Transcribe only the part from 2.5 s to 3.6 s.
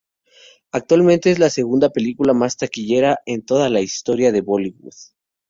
taquillera en